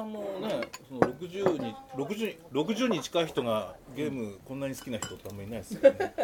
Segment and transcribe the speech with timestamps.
[0.00, 6.14] さんのねその60に 60, 60に近い人がゲームこんなに好きな人ってあんまりいないですよね。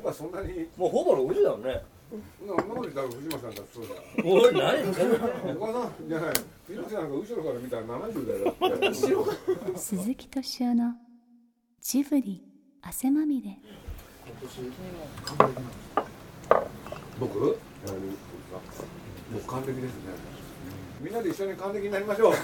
[0.00, 1.82] 今そんなにもうほぼ60だもんね。
[2.46, 3.94] なこと言ったら藤間さんだってそうだ
[4.28, 4.90] おい何？
[5.56, 6.34] お母さんじゃない。
[6.66, 8.54] 藤間さんなんか後ろから見たら70だよ。
[8.60, 8.94] だって
[9.78, 10.94] 鈴木敏夫の
[11.80, 12.42] ジブリ
[12.82, 13.56] 汗まみれ。
[17.18, 17.38] 僕？
[17.40, 17.58] 僕？
[19.46, 20.12] 還暦ですね
[21.02, 22.34] みんなで一緒に還暦になりましょう。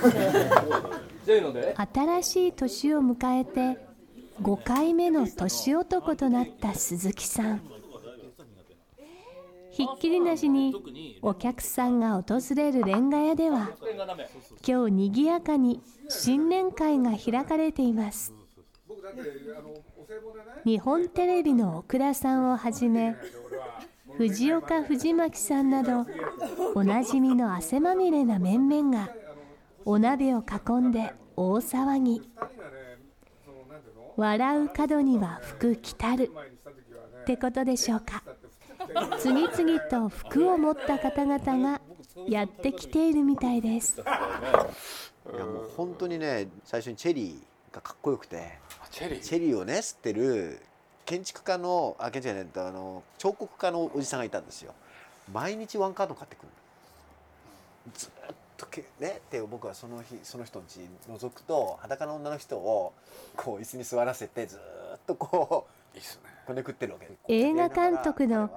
[1.95, 3.79] 新しい年を迎えて
[4.43, 7.61] 5回目の年男となった鈴木さん。
[9.71, 10.75] ひっきりなしに
[11.23, 13.71] お客さんが訪れるレンガ屋では
[14.67, 18.35] 今日にぎやかに新年会が開かれています。
[20.65, 23.15] 日本テレビの奥田さんをはじめ
[24.19, 26.05] 藤岡藤巻さんなど
[26.75, 29.11] おなじみの汗まみれな面々が
[29.85, 32.29] お鍋を囲んで大騒ぎ。
[34.17, 36.33] 笑う角には福来たる。
[37.23, 38.25] ってことでしょうか。
[39.21, 41.81] 次々と服を持った方々が
[42.27, 44.01] やってきているみたいです。
[44.01, 44.03] い
[45.39, 48.59] やもう本当にね最初にチェリーがかっこよくて
[48.91, 49.21] チェリー？
[49.21, 50.61] チェリーをね吸ってる
[51.09, 54.75] 建築家のあ建築家じゃないあの彫刻家のおじさんがいたんですよ。
[55.33, 56.49] 毎日ワンカート買ってくる
[57.87, 57.93] の。
[57.95, 58.11] ずっ
[58.59, 62.93] とけねで僕はその日その人の家覗くと裸の女の人を
[63.37, 64.59] こう椅子に座らせてず
[64.97, 66.31] っとこういいっすね。
[66.47, 67.09] こねくってるわけ。
[67.29, 68.51] 映画監督の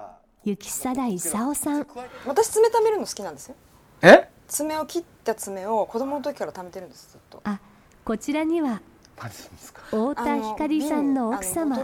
[0.43, 1.87] 雪貞勲さん。
[2.25, 3.55] 私爪貯めるの好きなんですよ。
[4.01, 4.27] え？
[4.49, 7.39] 爪を切った爪を子供の時から貯めてるんですずっと。
[7.45, 7.61] あ
[8.03, 8.81] こちらには
[9.15, 11.77] 太田光さんの奥様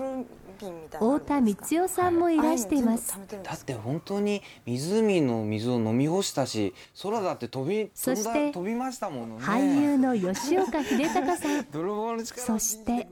[0.58, 3.14] 太田光代さんもいらしています。
[3.14, 9.44] ああいだって本当に湖の水を飲み干したし空だって飛び飛んだそして飛びましたものね。
[9.44, 11.66] 俳優の吉岡秀隆さん。
[12.26, 13.08] そして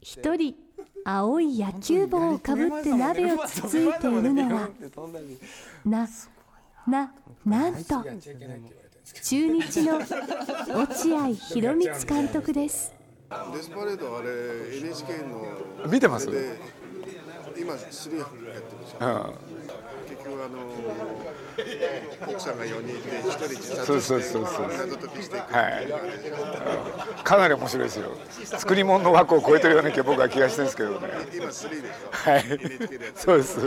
[0.00, 0.54] 一人
[1.04, 4.68] 青い野球帽をかぶって鍋をつついているのは
[5.84, 6.08] な
[6.86, 7.12] な
[7.44, 8.04] なんと
[9.22, 9.98] 中日の
[10.74, 12.95] 落合博満監督です
[13.54, 14.28] デスパレードあれ
[14.78, 16.28] NHK の見てます？
[16.28, 16.58] あれで
[17.58, 19.34] 今3やってるでしょうん。
[20.08, 20.58] 結局あの
[22.32, 24.68] 奥さんが4人いて1人自殺そうしてそうそうそう。
[24.78, 27.24] 謎解きしていくはい。
[27.24, 28.12] かなり面白いですよ。
[28.44, 31.08] 作り物の枠を超えてるような気が僕は気がしてるんですけどね。
[31.34, 32.10] 今3でしょ。
[32.12, 32.44] はい。
[33.16, 33.58] そうです。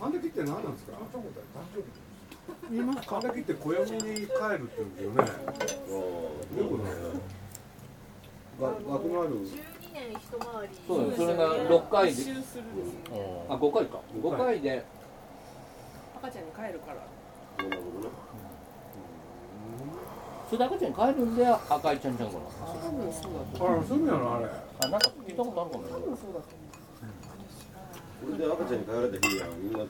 [0.00, 0.92] 還暦って何なんですか？
[3.06, 4.30] 還暦って暦に帰るって
[4.76, 5.16] 言うんですよね。
[6.56, 7.08] どういうことなんだ。
[7.08, 7.10] ろ
[8.60, 9.30] うわ枠のある
[10.86, 12.22] そうだよそれが6回で
[13.48, 14.84] あ5回か5回で
[16.16, 16.96] 赤ちゃんに帰るから
[20.48, 22.40] それで赤ちゃんに帰るんで赤いちゃんちゃんかな
[23.66, 24.46] あらそうやろあれ
[24.84, 26.59] あなんか聞いたことあるかもね多分そうだと
[28.20, 29.86] これで赤ちゃんに帰られた日やんみんなま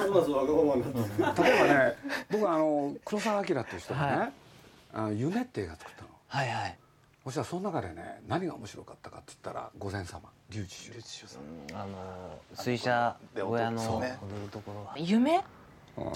[0.00, 0.82] すますわがままに
[1.18, 1.96] なって例えばね
[2.30, 4.32] 僕はあの黒澤明っていう人がね
[4.92, 6.78] 「あの夢」って映画作ったのはいはい。
[7.24, 10.92] そしたらその中でね何が面白かったかって言ったら「御前様」龍智秀
[11.72, 14.08] あの水車小屋の踊る
[14.50, 15.42] ところは夢
[15.96, 16.06] うん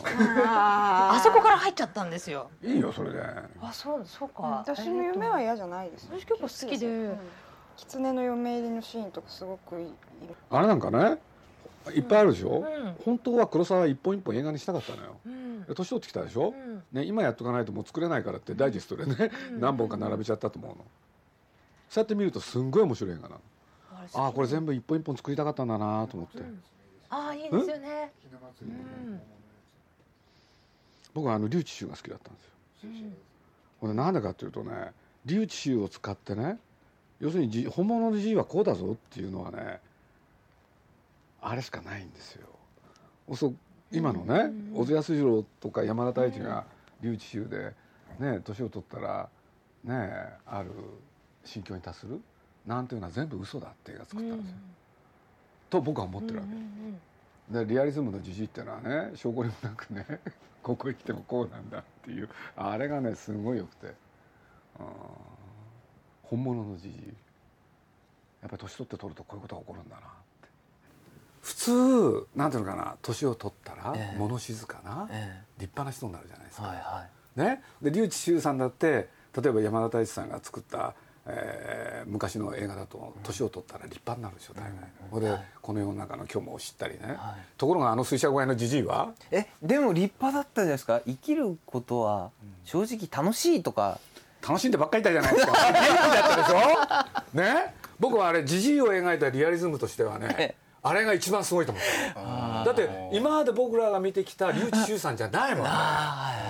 [0.47, 2.51] ああそこから入っちゃったんですよ。
[2.63, 3.23] いいよそれで
[3.63, 4.43] あそうそうか。
[4.67, 7.17] 私も夢は嫌じゃないです私結構好きで
[7.79, 9.93] 狐の嫁入りのシーンとかすごくいい。
[10.51, 11.19] あれなんかね
[11.95, 12.95] いっぱいあるでしょ、うん。
[13.05, 15.17] 本当は黒沢一本一本映画にしたかったのよ。
[15.25, 15.65] うん。
[15.65, 16.83] で年取ってきたでしょ、うん。
[16.93, 19.61] ね、今やっとかないともう作れないからってダイジェストでね、うん。
[19.61, 20.85] 何本か並べちゃったと思うの。
[21.89, 23.41] そうやって見るとすんごい面白い映画なの。
[24.15, 26.43] ああこれ全部一本一本作りたかったんだなと思って、
[27.11, 28.13] ああいいですよね。
[28.63, 29.21] うん？
[31.15, 32.51] 僕はあの龍智秀が好きだったんですよ。
[33.81, 34.93] これなんでかっていうとね
[35.25, 36.59] 龍智秀を使ってね
[37.21, 39.81] 要するにじ本物の G はこうだぞっていうのはね
[41.41, 42.47] あれしかないんですよ。
[43.35, 43.57] そう
[43.93, 46.65] 今のね小津安二郎とか山田太一が
[47.01, 47.75] 龍智秀で
[48.19, 49.29] ね年を取ったら
[49.85, 50.11] ね
[50.47, 50.71] ある
[51.45, 52.21] 心境に達する
[52.67, 54.57] なんていうのは全部嘘だって映画作ったんですよ、
[55.71, 60.05] と僕は思ってるわけ、でリアリズムのじじいっていうのはね証拠にもなくね
[60.63, 63.95] ここ行ってもこうなんだっていうあれがねすごいよくて、うん、
[66.31, 66.93] 本物のじじい。
[68.43, 70.05] やっぱり年取って取るとこういうことが起こるんだなっ
[70.43, 70.49] て。
[71.43, 74.19] 普通なんていうのかな年を取ったらええ。
[74.19, 76.67] 物静かな、え立派な人になるじゃないですか。
[76.69, 77.05] はいは
[77.37, 77.41] い。
[77.41, 79.09] ね、で笠智秀さんだって
[79.41, 80.95] 例えば山田太一さんが作った、
[81.27, 84.73] えー昔の映画だと年を取ったら立派になるでしょ大概、
[85.11, 85.21] ほん。
[85.21, 87.19] で、この世の中の虚無を知ったりね、
[87.59, 89.13] ところがあの水車小屋のじじいは？
[89.31, 91.01] えでも立派だったじゃないですか。
[91.07, 92.31] 生きることは
[92.65, 94.01] 正直楽しいとか
[94.47, 95.53] 楽しんでばっかりいたじゃないですか。
[95.53, 97.37] リアルだったでしょ？
[97.37, 97.75] ね？
[97.99, 105.67] 僕はあれじじいを描いたリアリズムとしてはねあれが一番すごいと思っただって今まで僕らが見てきた笠智秀さんじゃないもん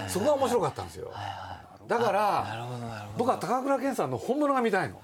[0.08, 1.10] そこが面白かったんですよ。
[1.86, 2.66] だから
[3.16, 5.00] 僕は高倉健さんの本物が見たいの。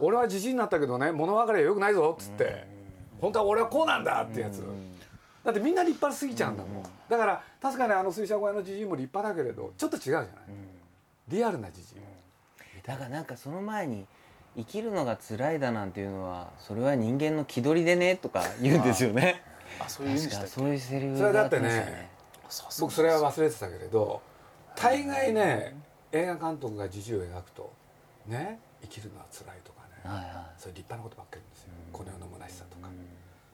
[0.00, 2.66] 俺はじじいになったけどね物分かりはよくないぞっつって。
[3.20, 4.62] 本当は俺はこうなんだってやつ。
[5.44, 6.82] だってみんな立派すぎちゃうんだもん。
[7.08, 10.28] だから確かにあの水車小屋のじじいも立派だけれどちょっと違うじゃない
[11.28, 11.98] リアルなじじい。
[12.86, 14.06] だからなんかその前に
[14.56, 19.42] 生きるのが辛いだなんていうのはそれは人間の気取りでねとか言うんですよね。
[19.80, 19.88] あ。
[19.88, 22.10] そういう確かそういうセリフそれだってね
[22.80, 24.20] 僕それは忘れてたけれど
[24.76, 25.74] 大概ね
[26.12, 27.72] 映画監督がじじいを描くと
[28.26, 30.10] ね生きるのは辛いとかね、
[30.58, 32.88] そういう立派なことばっかり言うんですよ、この世の虚しさとか、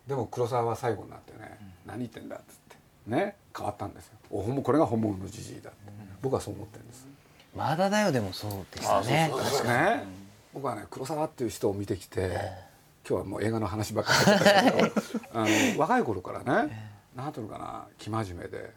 [0.09, 2.77] でも黒沢は最後になってね、何言ってんだっつって。
[3.07, 4.19] ね変わったんですよ。
[4.31, 5.79] おこれが本物のじじいだって、
[6.21, 7.07] 僕はそう思ってるんです
[7.55, 9.31] まだだよでもそうでしたね。
[9.33, 10.05] 確かね。
[10.53, 12.39] 僕はね黒沢っていう人を見てきて、
[13.09, 14.93] 今日はもう映画の話ばっかりだったけど
[15.35, 18.73] あの若い頃からね何ていうのかな生真面目で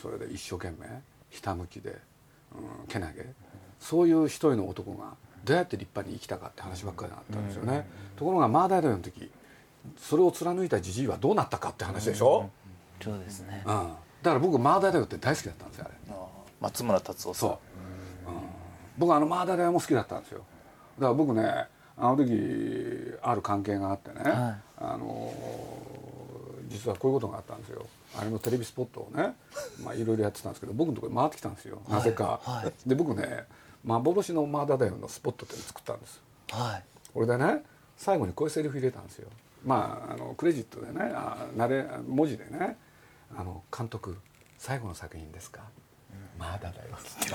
[0.00, 0.86] それで一生懸命
[1.30, 1.90] ひたむきで、
[2.54, 3.26] うん、けなげ
[3.80, 5.14] そういう一人の男が
[5.44, 7.86] どうやって立派に生きたかって話ばっかりだったんですよね、
[8.16, 9.30] ところがマーダイオの時
[9.98, 12.50] それを貫いたじじいはどうなったかって話でしょ、
[13.02, 13.64] そうですね。
[13.66, 13.74] うん、
[14.22, 15.94] だから僕マーダイオって大好きだったんですよあれ。
[16.60, 17.48] 松村達夫さん。
[17.48, 17.71] そう、うん、
[19.02, 20.44] 僕あのマーダーダイオも好きだったんですよ。
[20.96, 21.66] だから僕ね
[21.96, 22.32] あの時
[23.20, 24.54] ある関係があってね、はい。
[24.78, 25.32] あの
[26.68, 27.84] 実はこういうことがあったんですよ。
[28.16, 29.34] あれのテレビスポットをね
[29.82, 32.88] まあいろいろやってたんですけど僕のところに回ってきたんですよ、なぜか、はい。
[32.88, 33.44] で僕ね
[33.84, 36.22] 幻のマーダーダイオのスポットっていうのを作ったんです。
[36.52, 36.84] はい。
[37.12, 37.64] これでね
[37.96, 39.28] 最後にこういうセリフ入れたんですよ。
[39.64, 42.78] まああのクレジットでねあなれ文字でね
[43.36, 44.16] あの「監督
[44.58, 45.62] 最後の作品ですか?」
[46.38, 47.34] まだだよ」つって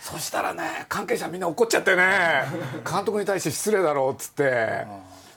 [0.00, 2.44] そしたらね関係者みんな怒っちゃってね。
[2.88, 4.86] 監督に対して失礼だろうっつって。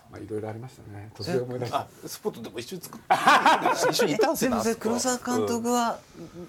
[0.10, 1.10] まあいろいろありましたね。
[1.16, 1.78] 突然思い出した。
[1.80, 3.02] あスポットでも一緒に作っ
[3.92, 6.00] 一緒にいたんですよ黒沢監督は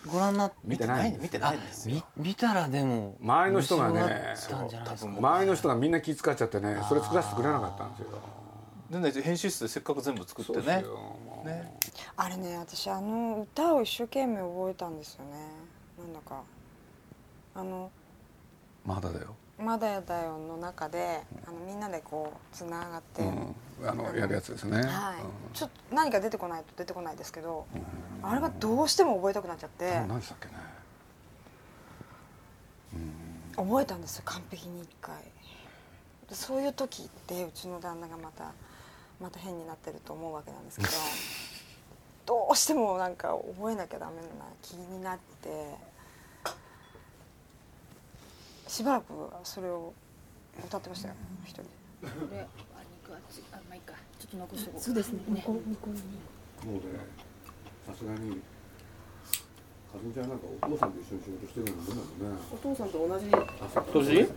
[0.07, 0.57] ご覧になって？
[0.65, 1.11] 見てない。
[1.11, 2.03] んです見てないんですよ。
[2.17, 8.07] 見見たらでも周りの人がね周りの人がみんな気遣っちゃってねそれ作らせてくれなかったんですよ。
[8.91, 10.85] でね編集室でせっかく全部作ってね
[11.45, 11.73] ね。
[12.17, 15.31] あれね私あの歌を一生懸命覚えたんですよね。
[15.99, 16.43] なんだか。
[17.55, 17.91] あの
[18.85, 23.55] まだだよ「まだやだよ」の中であのみんなでこうつながって、うん。
[23.87, 24.83] あのやるやつですね。
[24.83, 27.67] はい、ちょっと何か出てこないと出てこないですけど、
[28.23, 29.87] あれがどうしても覚えたくなっちゃって。
[29.87, 30.53] うん何でしたっけね。
[33.57, 35.17] 覚えたんですよ完璧に一回。
[36.29, 38.53] でそういう時ってうちの旦那がまた
[39.21, 40.93] また変になってると思うわけなんですけど
[42.27, 44.23] どうしてもなんか覚えなきゃダメな
[44.63, 45.77] 気になって
[48.69, 49.13] しばらく
[49.45, 49.93] それを
[50.65, 51.69] 歌ってましたよ一人で。
[52.37, 52.47] であ
[53.03, 53.95] 肉あっちあまあいいか。
[54.19, 54.81] ちょっと残しとこう。
[54.81, 55.21] そうですね。
[55.29, 55.43] ね。
[55.47, 57.01] 向こう向こうにもうね。
[57.87, 58.43] さすがに
[59.99, 62.39] かずみちゃんなんかお父さんと一緒に仕事してるのもんだもんね。
[62.55, 63.27] お父さんと同じ。
[63.29, 64.31] 年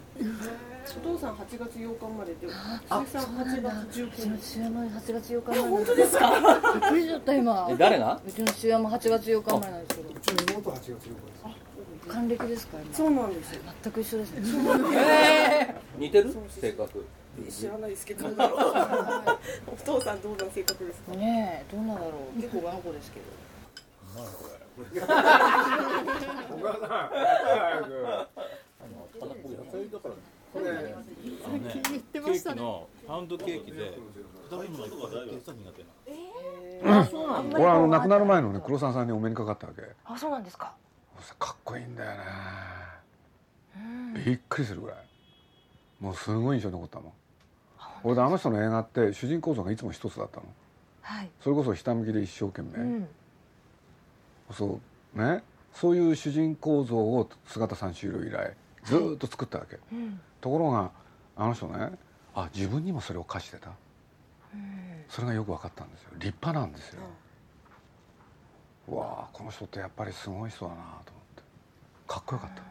[0.97, 2.47] お父さん8月8日生まれで
[2.89, 6.31] あ鈴木さん8月19うちの父親も8月8日え本当ですか？
[6.31, 7.67] びっくりしちゃった今。
[7.69, 10.09] え誰がうちの父親も8月8日生まれなんですけど。
[10.09, 12.11] うちの妹は8月8日です。
[12.11, 12.93] 還暦ですか今。
[12.95, 13.61] そうなんですよ。
[13.83, 15.75] 全く一緒ですね。
[15.97, 16.35] 似てる？
[16.49, 17.05] 性格。
[17.49, 18.23] 知らないですけど。
[18.23, 18.59] どうだろう
[19.71, 21.11] お父さんどんな性格ですか？
[21.15, 22.41] ねえどうなんだろう。
[22.41, 23.25] 結構頑固ですけど
[24.77, 24.85] 小
[26.63, 27.09] 川さん。
[30.51, 30.59] 早
[31.81, 33.97] く言ってましたねケーキのパウンドケーキで
[34.49, 34.91] 誰もが苦
[36.81, 39.81] 手なあそうなんだ俺あの亡くなる前のね黒沢さんにお目にかかったわけ。
[40.05, 40.73] あそうなんですか。
[41.39, 42.17] かっこいいんだよね
[44.25, 44.97] びっくりするぐらい。
[45.99, 47.13] もうすごい印象に残ったもん。
[48.03, 50.47] 俺であの人の映画って主人公像がいつも一つだったの。
[51.01, 51.29] はい。
[51.41, 53.07] それこそひたむきで一生懸命、うん
[54.53, 54.79] そ
[55.15, 55.43] うね。
[55.73, 60.19] そういう主人公像を姿三種類以来ずーっと作ったわけ、うん。
[60.41, 60.91] ところが
[61.35, 61.91] あの人ね
[62.35, 63.69] あ自分にもそれを課してた。
[65.07, 66.09] それがよく分かったんですよ。
[66.15, 67.01] 立派なんですよ、
[68.89, 71.01] うわあこの人ってやっぱりすごい人だなと思っ
[71.35, 71.43] て。
[72.07, 72.61] かっこよかった。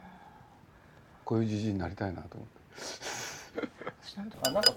[1.25, 2.61] こういうじじいになりたいなと思って。
[4.45, 4.77] あなんかこ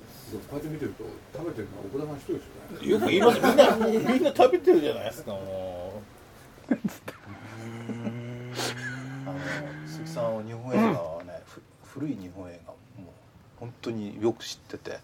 [0.51, 3.39] うやって見てると食べてるのは奥田さん一人ですよねよく言います。
[3.39, 5.41] みんなみんな食べてるじゃないですかもう
[9.25, 9.39] あの
[9.88, 12.77] 鈴木さんは日本映画はねふ古い日本映画も
[13.10, 13.12] う
[13.60, 15.00] 本当によく知ってて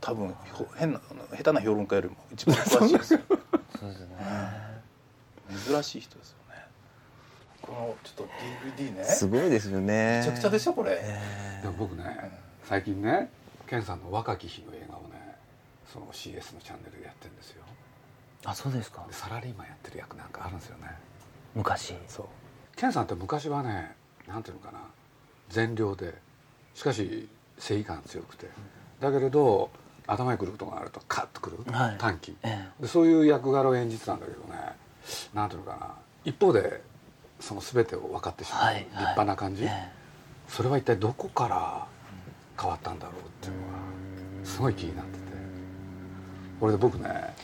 [0.00, 0.34] 多分
[0.76, 1.00] 変な
[1.36, 3.20] 下手な評論家よりも一番詳しいですよ。
[3.80, 4.06] そうですね
[5.66, 6.64] 珍しい人ですよね。
[7.62, 8.28] このちょっと
[8.82, 9.04] DVD ね。
[9.04, 10.18] すごいですよね。
[10.20, 11.02] めちゃくちゃでしょこれ、
[11.62, 12.30] でも僕ね
[12.64, 13.30] 最近ね
[13.66, 15.36] 健さんの若き日の映画をね
[15.92, 17.62] その CS のチャンネルでやってるんですよ。
[18.44, 19.04] あそうですか。
[19.08, 20.88] でサラリーマンやってる役なんかあるんですよね
[21.54, 21.94] 昔。
[22.08, 22.26] そう。
[22.76, 23.94] 健さんって昔はね
[24.26, 24.78] なんていうのかな。
[25.48, 26.14] 善良で
[26.74, 28.48] しかし正義感強くて。
[29.00, 29.70] だけれど
[30.06, 31.96] 頭にくることがあるとカッとくる、はい。
[31.98, 32.36] 短期。
[32.42, 34.72] えでそういう役柄を演じてたんだけどね。
[35.32, 35.94] なんていうのかな。
[36.24, 36.82] 一方で
[37.40, 38.74] その全てを分かってしまう、はい。
[38.74, 38.82] はい。
[38.84, 39.88] 立派な感じ、え。
[40.48, 41.86] それは一体どこから
[42.60, 43.78] 変わったんだろうっていうのが
[44.44, 45.24] すごい気になってて。
[46.60, 47.34] これで僕ね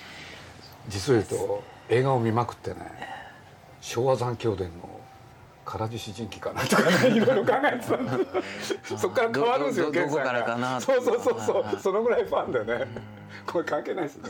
[0.89, 2.77] 実を言うと映画を見まくってね
[3.81, 5.01] 昭和残響伝の
[5.65, 8.27] 唐獅子人気かなとかね いろいろ考えてたんで
[8.63, 8.99] す。
[8.99, 12.87] そっから変わるんですよどどど健さんがどこからかなそうそうそうそう、そのぐらいファンでね。
[13.47, 14.11] これ関係ないで。
[14.11, 14.29] すね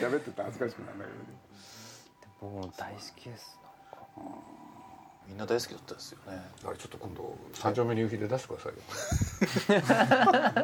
[0.00, 1.16] 喋ってたら恥ずかしくなるんだけど
[2.40, 3.58] 僕も大好きです。
[5.28, 6.40] みんな大好きだったですよね。
[6.66, 9.82] あれちょっと今度三丁目に夕日で出してくださいよ。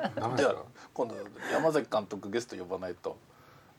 [0.21, 0.49] ダメでか？
[0.49, 0.62] ですは
[0.95, 1.14] 今度
[1.52, 3.16] 山崎監督ゲスト呼ばないと。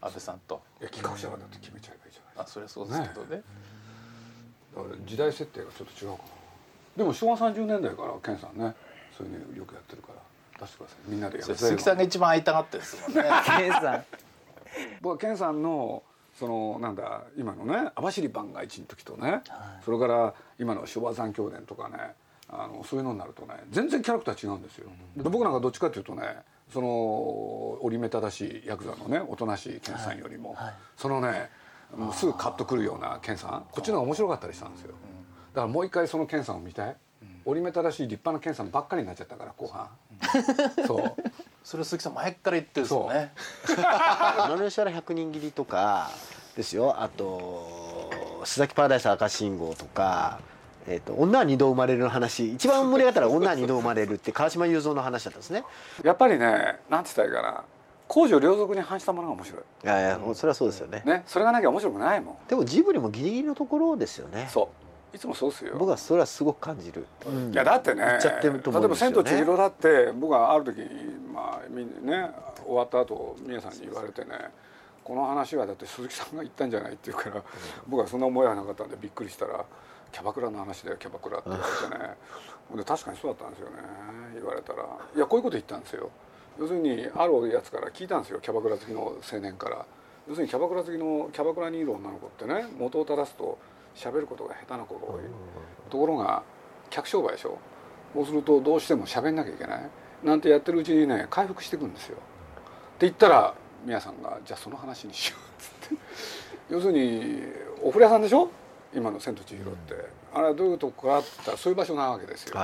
[0.01, 0.61] 安倍さんと。
[0.79, 3.41] いや企画者がだって決めちゃえばいいじゃないあそれはそうですけどね。
[4.75, 6.23] だから時代設定がちょっと違うかな。
[6.97, 8.73] でも昭和30年代から健さんね
[9.17, 11.11] そういうのよくやってるから出してください。
[11.11, 11.55] みんなでやる。
[11.55, 13.23] 鈴木さんが一番会いたがってですもんね。
[13.57, 14.05] 健さん。
[15.01, 16.03] 僕は健さんの
[16.37, 19.41] そのなんだ今のね網走番外地の時とね、
[19.85, 22.13] それから今の昭和残響伝とかね
[22.49, 26.23] あのそういうのになるとね全然キャラクター違うんですよ、で僕なんかどっちかっていうとね
[26.73, 26.87] その
[27.81, 30.57] 折り目正しいヤクザのねおとなしい健さんよりも、
[30.97, 31.49] そのね
[31.95, 33.65] もうすぐカッとくるような健さん。
[33.71, 34.93] こっちの方が面白かったりしたんですよ。
[35.53, 36.95] だからもう一回その健さんを見たい。
[37.45, 39.89] 折り目正しい立派な健さんばっかりになっちゃったから後半。
[40.87, 41.15] そう。
[41.63, 43.33] それ鈴木さん前から言ってるんですよね。
[44.37, 46.09] 野々吉原百人斬りとか
[46.55, 46.95] ですよ。
[46.99, 48.11] あと
[48.43, 50.39] 須崎パラダイス赤信号とか、
[50.87, 52.51] えー、と女は二度生まれるの話。
[52.53, 55.63] 一番盛り上がったら女は二度生まれるって川島雄三の話だったんですね。
[56.03, 57.63] やっぱりねなんて言ったらいいかな
[58.07, 59.61] 公序良俗に反したものが面白い。
[59.83, 61.03] いやいやそれはそうですよね。
[61.05, 62.47] ねそれがなきゃ面白くないもん。
[62.47, 64.47] でもジブリもギリギリのところですよね。
[64.51, 64.69] そ
[65.13, 65.15] う。
[65.15, 65.75] いつもそうですよ。
[65.77, 67.53] 僕はそれはすごく感じる、うん。
[67.53, 69.15] いやだってね言っちゃってると思例えば「うんですよね。
[69.15, 70.81] 千と千尋」だって僕はある時
[71.33, 72.31] まあみんなね
[72.65, 74.31] 終わった後宮さんに言われてね
[75.03, 77.43] この話はだって鈴木さんが言ったんじゃないって言うから、
[77.87, 79.63] 僕はそんな思いはなかったんでびっくりしたら
[80.11, 82.15] 「キャバクラの話だよキャバクラ」って言われてね。
[82.75, 83.75] で確かにそうだったんですよね。
[84.33, 84.83] 言われたら。
[85.15, 86.09] いやこういうこと言ったんですよ
[86.59, 89.85] 要するにあるやつから聞いたんですよキャバクラ好きの青年から。
[90.27, 93.57] 要するにキャバクラ好きのキャバクラにいる女の子ってね元を正すと
[93.95, 95.21] 喋ることが下手な子が多い。
[95.89, 96.43] ところが
[96.89, 97.57] 客商売でしょ。
[98.13, 99.89] そうするとどうしても喋んなきゃいけない。
[100.23, 102.17] なんてやってるうちにね回復していくんですよ。
[102.17, 102.19] っ
[102.97, 103.53] て言ったら
[103.85, 106.01] 宮さんが「じゃあその話にしよう」っつって。
[106.69, 107.43] 要するに
[107.83, 108.49] お風呂屋さんでしょ？
[108.95, 109.93] 今の「千と千尋」って、
[110.33, 112.59] あれはどういうとこかって言ったらそういう場所なわけですよ、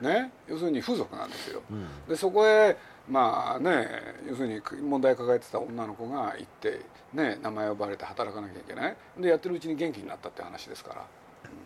[0.00, 1.60] ね、要するに風俗なんですよ、
[2.08, 2.76] でそこへ
[3.08, 3.88] まあね
[4.28, 6.80] 要するに問題抱えてた女の子が行って、
[7.12, 8.96] ね、名前呼ばれて働かなきゃいけない。
[9.18, 11.06] でやってるうちに元気になったって話ですから。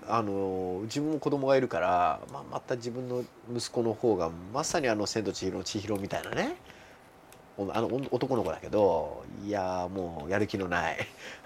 [0.09, 3.25] あの自分も子供がいるから、まあ、また自分の
[3.55, 6.57] 息子の方がまさにあの「千と千尋の千尋」みたいなね。
[7.71, 10.99] あの男の子だけどいやもうやる気のない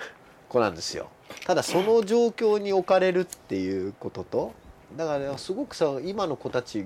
[0.49, 1.09] 子なんですよ。
[1.47, 4.53] ただその状況に置かれるっていうことと
[4.97, 6.85] だからすごくさ今の子たち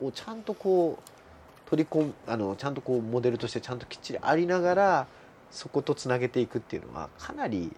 [0.00, 1.11] をちゃんとこう
[1.72, 5.06] 取り込むあのちゃんとこうモデルとしてちゃんときっちりありながら
[5.50, 7.72] そことつなげていくっていうのはかなり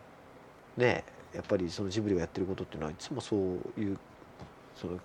[0.77, 3.97] ねやっぱりそのジブリがやってることっていうのはいつもそういう
[4.75, 4.99] その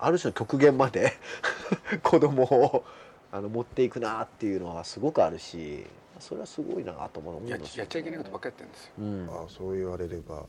[0.00, 1.12] ある種の極限まで
[2.02, 2.84] 子供を
[3.30, 5.86] あの持っていくなっていうのはすごくあるし
[6.18, 8.92] それはすごいなと思うんやですやっちゃいけないことばっかりやってるんですよ。
[8.98, 9.44] うん。
[9.44, 10.46] あそう言われれば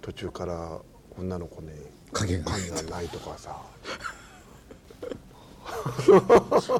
[0.00, 0.80] 途中から
[1.18, 1.70] 女の子に
[2.12, 2.52] 影が。
[2.52, 3.60] 影がないとかさ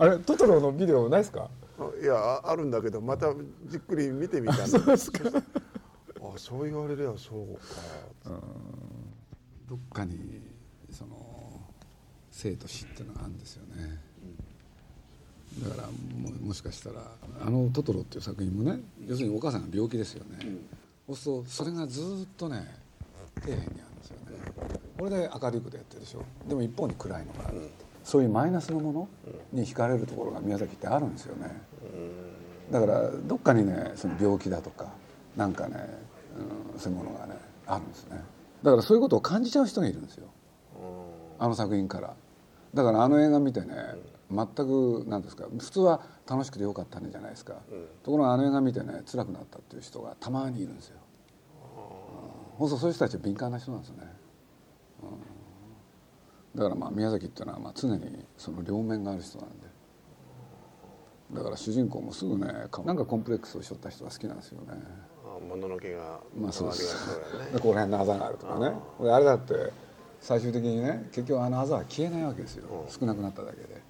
[0.00, 1.49] あれトトロのビデオないですか？
[2.02, 3.33] いやああるんだけどまた
[3.66, 4.66] じっくり見てみたんだ。
[4.66, 5.30] そうですか。
[5.37, 5.40] あ
[6.37, 7.54] そう言われりゃそう
[8.28, 8.40] か。
[9.68, 10.40] どっかに
[10.90, 11.61] その
[12.30, 14.00] 生と死っていうのがあるんですよね、
[15.62, 17.02] だからももしかしたら
[17.45, 20.38] あの「トトロ」っていう作品もね要するにお母さんが病気ですよね、
[21.07, 22.04] そうするとそれがずっ
[22.37, 22.66] とね
[23.40, 24.38] 底辺にあるんですよね。
[24.97, 26.25] これで明るいことやってるでしょ。
[26.49, 27.68] でも一方に暗いのがある、
[28.09, 29.09] そういうマイナスのもの
[29.53, 31.61] に惹かれるところが宮崎ってあるんですよね、
[32.71, 34.87] だからどっかにねその病気だとか
[35.37, 35.77] なんかね、
[36.75, 37.35] うん、そういうものがね
[37.67, 38.17] あるんですね。
[38.62, 40.27] だからそういうことを感じちゃう人がいるんですよ。
[41.38, 42.15] あの作品から。
[42.73, 43.67] だからあの映画見てね
[44.31, 47.57] 全く何ですか普通は楽しくてよかったねじゃないですか、
[48.03, 50.97] ところがあの映画見てね辛くなったっていう人がたまにいるんですよ、
[52.59, 54.12] うん、そうそういう人たちは敏感な人なんですよね、
[56.59, 59.69] だからまあ宮崎っていうのはまあ常にその両面がある人なんで。
[61.33, 64.75] だから主人公もすぐねなんかコンプレックスをしょった人が好きなんですよね。
[65.47, 67.21] もののけがまあそうです。
[67.55, 68.75] ここら辺のあざがあるとかね。
[69.00, 69.73] であれだって
[70.21, 72.87] 最終的にね結局あのあざは消えないわけですよ。
[72.88, 73.81] 少なくなっただけで。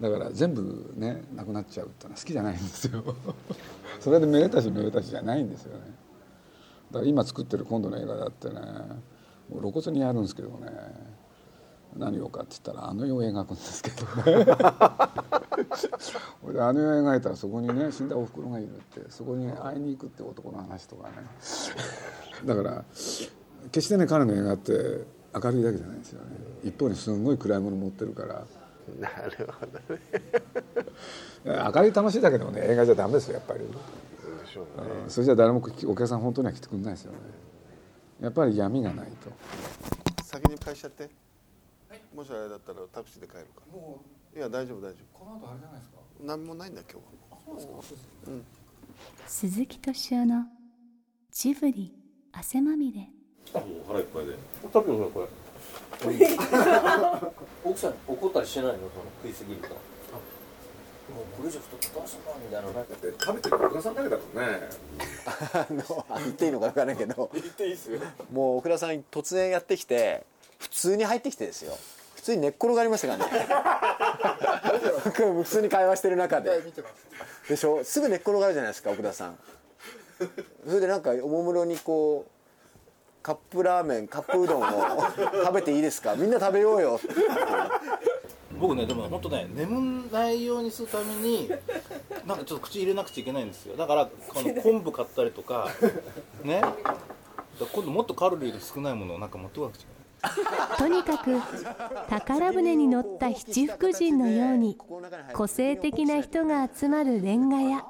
[0.00, 3.04] だから全部ねなくなっちゃうってのは好きじゃないんですよ。
[4.00, 5.84] それでめでたしめでたしじゃないんですよね。
[6.90, 8.60] だから今作ってる今度の映画だってね
[9.50, 11.21] もう露骨にやるんですけどね
[11.96, 14.06] 何をかって言ったらあの世を描くんですけど。
[14.44, 14.56] ね
[16.42, 21.14] 俺あの世を描いたらそこにね死んだおふくろがいるってそこに会いに行くって男の話とかね。
[22.44, 22.84] だから
[23.70, 24.72] 決してね彼の映画って
[25.34, 26.36] 明るいだけじゃないですよね。
[26.64, 28.44] 一方にすごい暗いもの持ってるから。
[28.98, 30.00] なるほどね。
[31.44, 33.66] 明るい楽しいだけでもね映画じゃダメですよやっぱり、で
[34.52, 34.88] しょうね。
[35.04, 35.10] うん。
[35.10, 35.62] それじゃ誰もお
[35.94, 37.18] 客さん本当には来てくれないですよね。
[38.20, 39.32] やっぱり闇がないと。
[40.22, 41.10] 先に返しちゃって、
[42.14, 43.62] もしあれだったらタクシーで帰るか。
[44.34, 45.18] らいや大丈夫大丈夫。
[45.18, 45.98] この後あれじゃないですか？
[46.24, 47.04] 何もないんだ今日
[47.50, 47.82] は。
[48.28, 48.44] うん。
[49.26, 50.44] 鈴木敏夫の
[51.30, 51.94] ジブリ
[52.32, 53.08] 汗まみれ。
[53.86, 54.36] 腹いっぱいで。
[54.72, 55.26] 食べよこれ。
[57.64, 58.78] 奥さん怒ったりしてないの？
[58.78, 58.90] その
[59.22, 59.68] 食いすぎると。
[59.68, 62.70] もうこれ以上太ってどうすんのみたいな。
[62.72, 63.02] なんか食
[63.36, 64.68] べてる奥田さんだけだもんね。
[65.52, 67.30] あのあ言っていいのか分からないけど。
[67.34, 68.00] 言っていいっすよ。
[68.32, 70.24] もう奥田さん突然やってきて
[70.62, 71.76] 普通に入ってきてですよ。
[72.14, 73.46] 普通に寝っ転がりましたからね。
[75.12, 76.62] 普通に会話してる中で。
[77.48, 77.82] でしょ？
[77.82, 79.38] すぐ寝っ転がるじゃないですか奥田さん。
[80.66, 82.30] それでなんかおもむろにこう
[83.24, 84.66] カップラーメンカップうどんを
[85.44, 86.14] 食べていいですか？
[86.14, 87.00] みんな食べようよ。
[87.02, 87.08] って
[88.52, 91.50] 僕ねでも本当ね眠んないようにするために
[92.24, 93.76] なんかちょっと口入れなくちゃいけないんですよ。
[93.76, 95.68] だからこの昆布買ったりとか
[96.44, 96.62] ね。
[97.72, 100.01] 今度もっとカロリーが少ないものをなんか持ってこなくちゃいけない
[100.78, 101.40] とにかく
[102.08, 104.76] 宝船に乗った七福神のように
[105.34, 107.84] 個性的な人が集まるレンガ屋。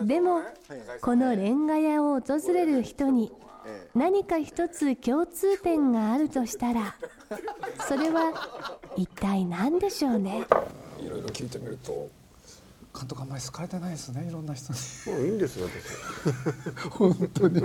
[0.00, 0.40] でも
[1.00, 3.32] このレンガ屋を訪れる人に
[3.94, 6.96] 何か一つ共通点があるとしたら
[7.86, 8.32] それは
[8.96, 10.44] 一体何でしょうね？
[10.98, 12.08] いろいろ聞いてみると
[12.96, 14.78] 監督あんまり好かれてないですねいろんな人に。
[15.16, 15.68] もういいんですよ
[16.90, 17.60] 本当に。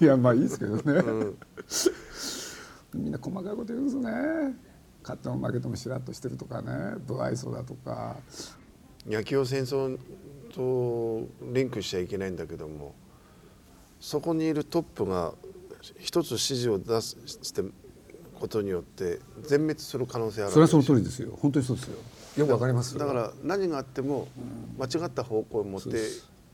[0.00, 0.82] いやまあいいですけどね、
[2.94, 4.10] みんな細かいこと言うんですね。
[5.02, 6.94] 勝っても負けてもしらっとしてるとかね。
[7.06, 8.16] 不愛想だとか。
[9.06, 9.98] 野球を戦争
[10.54, 12.94] とリンクしちゃいけないんだけども
[14.00, 15.34] そこにいるトップが
[15.98, 17.62] 一つ指示を出すして
[18.38, 21.36] ことによって全滅する可能性あるそれはその通りですよ。
[21.38, 21.98] 本当にそうですよ
[22.36, 22.94] よくわかります。
[22.94, 24.28] よだから何があっても
[24.78, 25.88] 間違った方向を持って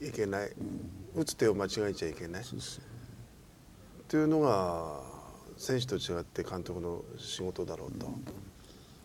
[0.04, 0.52] いけない、
[1.14, 2.42] 打つ手を間違えちゃいけない。
[2.42, 2.46] っ
[4.08, 5.00] ていうのが
[5.56, 8.10] 選手と違って監督の仕事だろうと。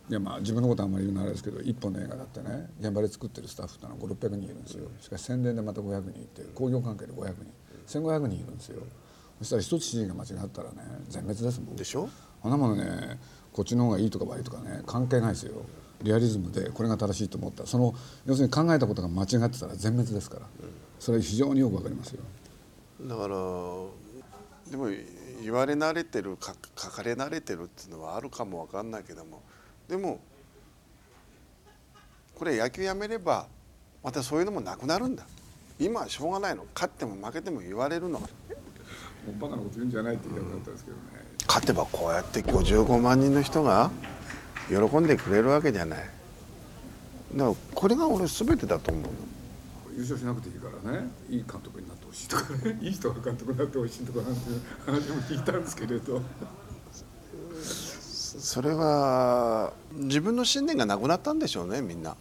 [0.10, 4.88] いやまあ自分のことはあんまり言うのはあれですけど一本の映画だってね現場で作ってるスタッフってのは5600人いるんですよ。
[5.02, 7.34] しかし宣伝でまた500人いて工業関係で500
[7.88, 8.00] 人。
[8.00, 8.84] 1500人いるんですよ。
[9.40, 10.76] そしたら一つ指示が間違ったらね
[11.10, 11.76] 全滅ですもん。
[11.76, 12.10] でしょ？
[12.44, 13.20] あんなものね
[13.52, 15.54] こっちの方がいいとか悪いとかね関係ないですよ
[16.02, 17.66] リアリズムでこれが正しいと思った。
[17.66, 17.94] その
[18.26, 20.46] 要するに考えたことが間違ってたら全滅ですから。
[21.00, 22.22] それは非常によくわかりますよ。
[23.02, 23.28] だから
[24.72, 24.90] でも
[25.44, 29.42] 言われ慣れてるか書かれ慣れてるっていうのはあるかもわかんないけども。
[29.88, 30.20] でも
[32.36, 33.48] これ野球やめれば
[34.04, 35.26] またそういうのもなくなるんだ。
[35.78, 36.66] 今はしょうがないの。
[36.74, 38.20] 勝っても負けても言われるの。
[39.40, 41.04] バカなこと言うんじゃないって言いたかったですけどね。
[41.48, 43.92] 勝てばこうやって55万人の人が
[44.68, 46.00] 喜んでくれるわけじゃない。
[46.00, 49.10] だからこれが俺全てだと思うの。
[49.96, 51.08] 優勝しなくていいからね。
[51.30, 52.78] いい監督になってほしいとかね。
[52.82, 54.42] いい人が監督になってほしいとかなんて
[54.86, 56.22] 話も聞いたんですけれど。
[58.38, 62.16] それは自分の信念がなくなったんでしょうねみんな。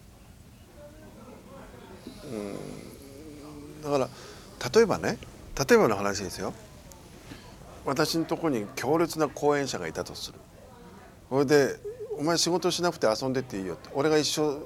[2.24, 4.08] うん、だから
[4.72, 5.18] 例えばね
[5.68, 6.54] 例えばの話ですよ。
[7.84, 10.38] 私のところに強烈な講演者がいたとする。
[11.30, 11.80] それで
[12.18, 13.90] 「お前仕事しなくて遊んでっていいよ」って。
[13.94, 14.58] 俺が一生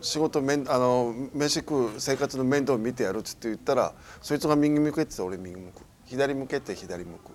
[0.00, 5.82] 仕事めんあの飯食う生活の面倒を見てやるっつって言ったらそいつが右向けって俺右向く。
[6.04, 7.30] 左向けって左向く。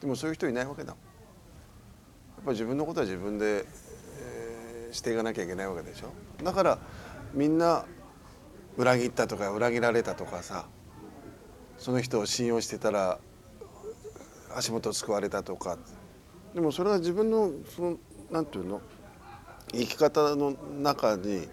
[0.00, 0.94] でもそういう人いないわけだや
[2.40, 3.66] っぱ自分のことは自分で、
[4.20, 6.08] えー、していかなきゃいけないわけでしょ。
[6.42, 6.78] だから
[7.34, 7.84] みんな
[8.76, 10.66] 裏切ったとか裏切られたとかさ
[11.78, 13.18] その人を信用してたら
[14.54, 15.78] 足元を救われたとか。
[16.54, 17.98] でもそれは自分のその
[18.30, 18.80] なんていうの？
[19.72, 21.48] 生き方の中に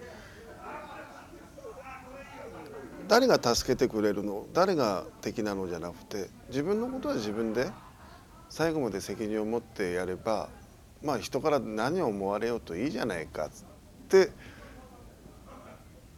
[3.08, 4.46] 誰が助けてくれるの？
[4.52, 7.70] 誰が敵なのじゃなくて自分のことは自分で
[8.48, 10.48] 最後まで責任を持ってやれば
[11.02, 13.50] まあ人から何を思われようといいじゃないかっ
[14.08, 14.30] て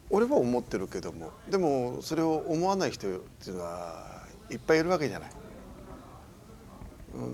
[0.09, 5.29] 俺は思ってるけどもでもそれを思わない人っていうのはいっぱいいるわけじゃない。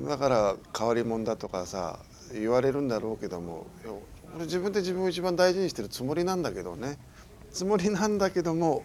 [0.07, 1.99] だから変わり者だとかさ
[2.33, 3.67] 言われるんだろうけども
[4.35, 6.97] 俺自分で自分を一番大事にしてるつもりなんだけどね
[7.51, 8.83] つもりなんだけども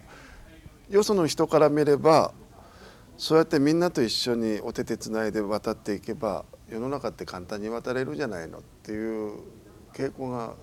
[0.89, 2.33] よその人から見れば
[3.17, 9.41] そうやってみんなと一緒にお手手つないで渡っていけば世の中って簡単に渡れるじゃないのっていう
[9.93, 10.55] 傾向が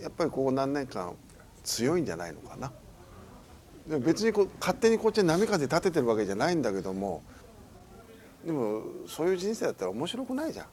[0.00, 1.14] やっぱりここ何年間
[1.62, 2.72] 強いんじゃないのかな。
[3.88, 7.22] でも別にこ勝手にこっちに波風立ててるわけじゃないんだけども
[8.44, 10.66] でもそういう人生だったら面白くないじゃん。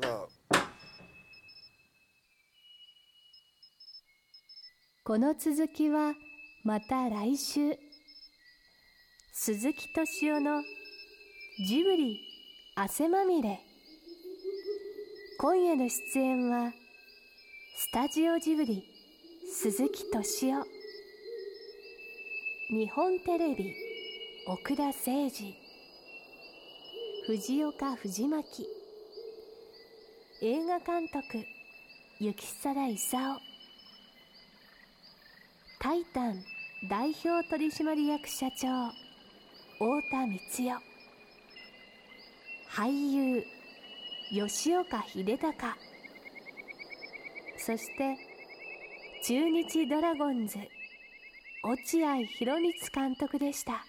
[0.00, 0.28] だ
[5.02, 6.14] この続きは
[6.62, 7.76] また来週。
[9.32, 10.62] 鈴木敏夫の
[11.66, 12.20] ジブリ
[12.76, 13.58] 汗まみれ。
[15.40, 16.72] 今夜の出演は
[17.76, 18.84] スタジオジブリ
[19.52, 20.64] 鈴木敏夫。
[22.70, 23.74] 日本テレビ
[24.46, 25.30] 奥田誠二。
[27.26, 28.77] 藤岡藤巻。
[30.40, 31.44] 映画監督
[32.20, 33.40] 雪貞勲。
[35.80, 36.44] タイタン
[36.88, 38.92] 代表取締役社長
[39.80, 40.80] 太田光代。
[42.70, 43.44] 俳優
[44.30, 45.74] 吉岡秀隆。
[47.56, 48.16] そして
[49.24, 50.56] 中日ドラゴンズ
[51.64, 53.87] 落合博満監督でした。